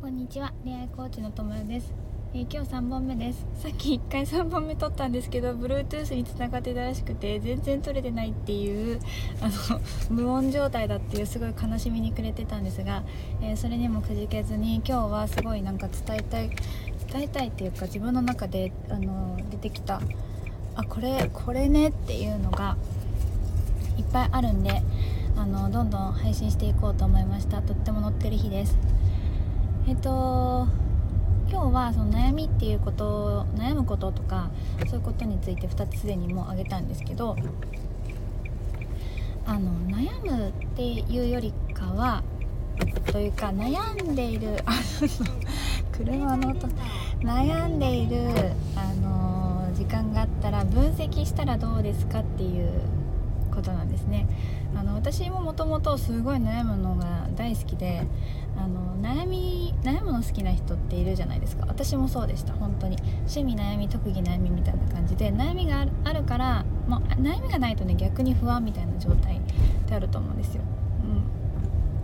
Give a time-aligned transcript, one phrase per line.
[0.00, 1.92] こんにちは恋愛コーチのともよです、
[2.32, 3.44] えー今日3本目です。
[3.56, 8.98] さっき1回3本目撮ったんですけど Bluetooth につながってたらしくて全然撮れてないっていう
[9.42, 13.02] あの 無音状態だっていうすごい悲しみにくれてたんですが、
[13.42, 16.48] えーそれにもくじけずに今日はすごいなんか伝えたい
[17.12, 20.00] 伝えたいっていうか自分の中であの出てきた
[20.76, 22.78] あこれこれねっていうのが
[23.98, 24.82] いっぱいあるんで
[25.36, 27.60] あのどんどん配信していこうと思いました。
[27.60, 28.78] とっても乗ってる日です。
[29.90, 30.68] えっと
[31.50, 34.48] 今日はその悩みっていうこと悩むこととか
[34.86, 37.34] そういうことについて2つすでにもう挙げたんですけど
[39.44, 42.22] あの悩むっていうよりかは
[43.10, 44.78] というか悩んでいるあの
[45.90, 46.68] 車の音
[47.18, 52.70] 悩んでいるあの時間があったら分析したらどうですかっていう
[53.52, 54.28] ことなんですね。
[55.00, 58.06] 私ももともとすごい悩むのが大好きで
[58.56, 61.64] あの悩み悩むの好きな人っているじゃないですか。
[61.66, 62.96] 私もそうでした本当に。
[63.20, 69.40] 趣味悩み特技悩みみたいな感じで悩みがあるからもう悩みがないとね逆に不安みたいな状態っ
[69.86, 70.62] てあると思うんですよ、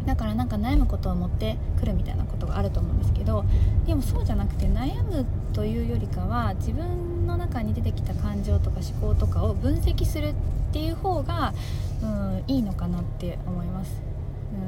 [0.00, 3.44] うん、だからなんか悩むことを持ってくるみたいなことがあると思うんですけど
[3.86, 5.24] でもそうじゃなくて悩む
[5.54, 10.34] というよりかは自分の中に出てきた感情とか思考とかを分析するっ
[10.72, 11.54] ていう方が、
[12.02, 14.02] うん、いいのかなって思います、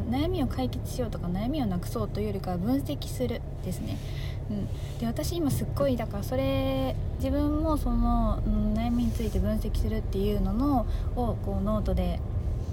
[0.08, 3.98] うん、悩みを解決しようとか悩みをなくそうというよりかは分析するですね、
[4.48, 12.20] うん、で私今すっごいだからそれ自分もその、うん、悩みについて分析するっていうののをこうノートで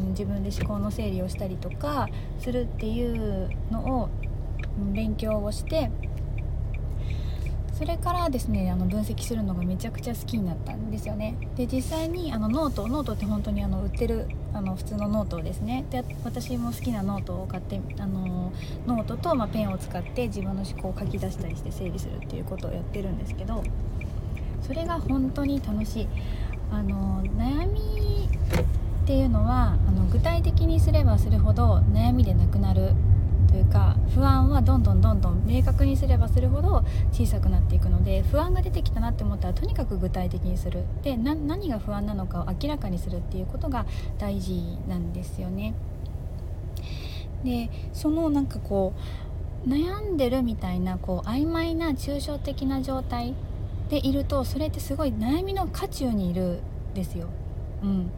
[0.10, 2.08] 自分で思考の整理をしたりとか
[2.40, 4.10] するっていうのを
[4.94, 5.90] 勉強をして
[7.74, 11.36] それからですねあの分析するのがめちゃくちゃ好きになったんですよね。
[11.56, 18.52] で実際にあのノートノートって本当にあの売ってるあの普通のノートですねで私も好きなノートを買ってあの
[18.86, 23.64] ノートと、ま、ペンを使って自分の思考を書き出したりして整理するっていうことをやってるんですけど
[24.62, 26.08] それが本当に楽しい。
[26.72, 27.80] あの悩み
[29.04, 32.94] っていうのはあの具体的にすればするほど悩みでなくなる
[33.54, 43.86] というか不安はどんどんどんどん明確にすればするほど小さくなっていくので不安が出てきたなって思ったらとにかく具体的にするで何が不安なのかを明らかにするっていうことが
[44.18, 45.76] 大事なんですよね。
[47.44, 48.94] でそのなんかこ
[49.68, 53.36] う悩んでるみたいなこう曖昧な抽象的な状態
[53.90, 56.62] でいるとそれってすごい悩みの渦中にいる
[56.92, 57.28] んですよ。
[57.84, 58.10] うん、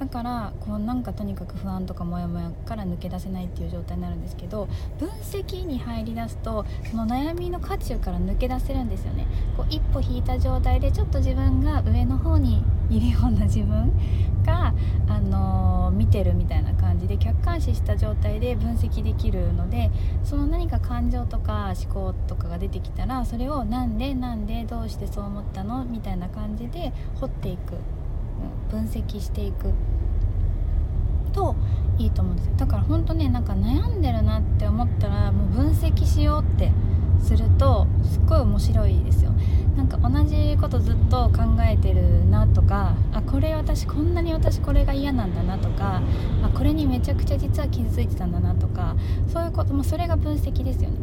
[0.00, 4.66] だからこうなんかとにかく不安とかモヤモヤから抜け出せないっていう状態になるんですけど
[4.98, 9.26] 分析に入りだすとその悩みの渦中から抜け出せるんですよね。
[9.56, 13.92] こう一歩引いた状態でちょっと自分が上の方にいるような自分
[14.44, 14.74] が、
[15.06, 19.90] あのー見てるみたいな感じで客観視した状態で分析できるので
[20.24, 25.84] その何か感情とか思考とかが出てきたらそれをなんでなんでどうしてそう思ったの？
[25.84, 27.74] みたいな感じで掘っていく。
[28.70, 29.72] 分析していく
[31.32, 31.54] と
[31.98, 32.52] いいと思うんですよ。
[32.56, 36.72] だから本当ねなんか悩んでるなって思ったらもう分析しようって
[37.22, 39.32] するとすっごい面白いですよ。
[39.76, 46.02] なんか同じことずっと考えてるなとかあこれ私こんなに私これが嫌なんだなとか
[46.42, 48.96] あこれにめちゃくちゃ実は傷ついてたんだなとか
[49.28, 50.96] そういうこともそれが分析ですよね。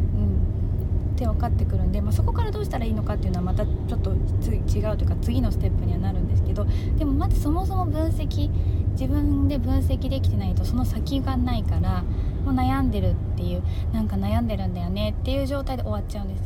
[1.18, 6.66] って分かってくるんで、まあ、そこからどうしたらいいのかっていうのはまたちょっと違うというか次のステップにはなるんですけど
[6.98, 8.50] でもまずそもそも分析
[8.92, 12.04] 自分で分析できてないとその先がないから
[12.46, 16.46] もう悩んでるっていうなんか悩んでるんだよねっていう状態で終わっちゃうんですよ、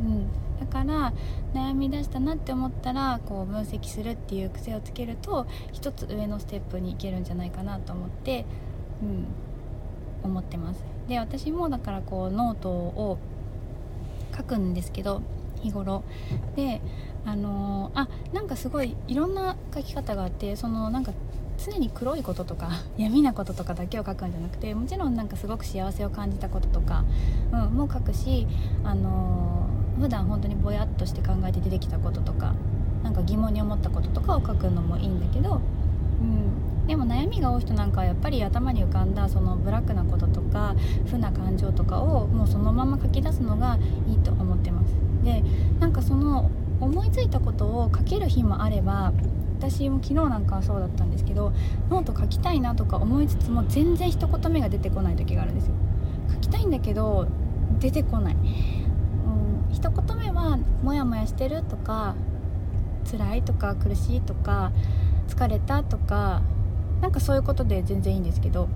[0.00, 0.26] うん、
[0.60, 1.12] だから
[1.52, 8.44] 悩み出したなって思ったらこう分析するっていう癖をつけると一つ上のステップに行けるんじゃないかなと思って、
[9.02, 9.26] うん、
[10.22, 10.84] 思ってます。
[11.08, 13.18] で私もだからこうノートを
[14.36, 15.22] 書くんですけど
[15.62, 16.02] 日頃。
[16.54, 16.80] で
[17.24, 21.12] あのーあなんかすごいいろんな書き方があってそのなんか
[21.58, 27.04] 常に暗いこととか 闇なこととかだけを書くんじゃなくてもちろんなんかすごく幸せを感じたこととか、
[27.52, 28.46] うん、も書くし、
[28.84, 32.54] あのー普段本当にぼやっとして考えて出てきたこととか
[33.02, 35.60] なんか疑問に思ったこととかを書くのもいいんだけど、
[36.86, 40.76] でも悩みが多い人なんかはやっぱり頭に浮かんだそのブラックなこととか
[41.10, 43.78] 負な感情とかをもうそのまま書き出すのが
[44.08, 44.94] いいと思ってます。
[45.24, 45.42] で
[45.80, 49.12] なんかその思いついたことを書ける日もあれば
[49.58, 51.52] 私も昨日なんかはそうだったんですけど
[51.90, 55.74] ノート書きたいなとか思いつつも全然一言目が出てこない時があるんですよ。
[56.34, 57.26] 書きたいんだけど
[57.80, 62.14] 出てこない、うん、一言目はモヤモヤしてるとか
[63.10, 64.72] 辛いとか苦しいとか
[65.28, 66.42] 疲れたとか
[67.00, 68.68] なんかそういうことで全然いいんですけど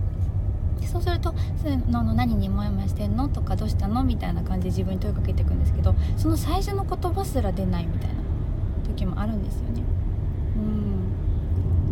[0.87, 8.15] そうすると「そのの何にモヤモヤしてんの?」とか「どうしたの?」みたいな感じで自分に問いかけていくんですけどその最初の言葉すら出ないみたいな
[8.87, 9.83] 時もあるんですよね。
[10.57, 11.20] うん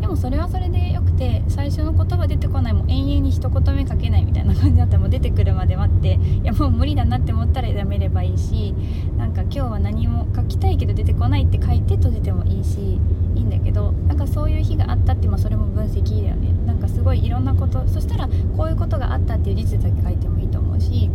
[0.08, 8.74] もそれはそれでよくて最初の言葉出てこないもう延々に一言目かけないみたいな感じだったらもう出てくるまで待っていやもう無理だなって思ったらやめればいいし
[9.16, 12.98] なんか今日は何も書きたいけど出てこないって書いて閉じてもいいし
[13.34, 16.48] いいんだけどなんかそういう日があったってまあそれも分析だよね。
[16.66, 21.10] なんかすごいいろんなことそしたらこういうことがあったっていう事実だけ書いてもいいと思うし、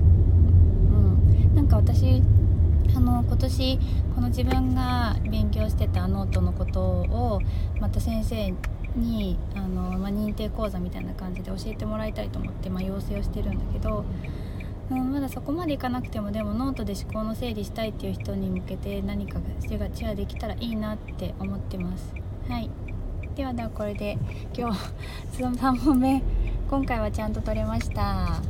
[0.91, 2.21] うん、なんか私
[2.95, 3.79] あの今年
[4.15, 7.41] この自分が勉強してたノートのことを
[7.93, 8.53] また先生
[8.95, 14.03] にあの、まあ、認定講座みたいな感じで教えてもらいたいと思って、まあ、要請をしてるんだけど、
[14.89, 22.15] うん、まだそこまでいかなくてもでもノートで思考の整理したいっていう人に向けて何かがシェアできたらいいなって思ってます。
[22.49, 22.71] はい。
[23.35, 24.17] ではではこれで
[24.57, 24.79] 今日
[25.31, 26.23] その3本目
[26.67, 28.41] 今回はちゃんと撮れました。